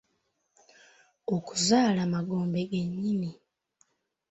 Okuzaala 1.35 2.01
magombe 2.13 2.61
gennyini. 2.71 3.31